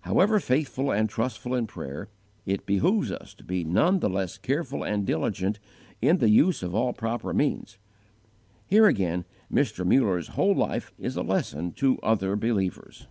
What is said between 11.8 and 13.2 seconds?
other believers.